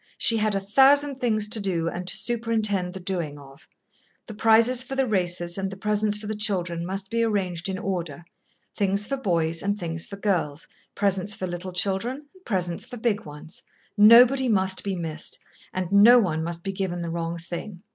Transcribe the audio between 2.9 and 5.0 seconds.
the doing of. The prizes for